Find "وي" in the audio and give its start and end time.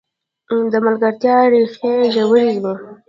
2.63-2.73